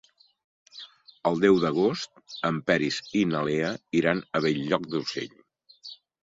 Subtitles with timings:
[1.31, 3.71] El deu d'agost en Peris i na Lea
[4.03, 5.41] iran a Bell-lloc d'Urgell.